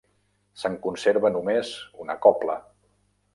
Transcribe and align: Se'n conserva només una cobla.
Se'n 0.61 0.77
conserva 0.85 1.31
només 1.35 1.75
una 2.07 2.17
cobla. 2.27 2.57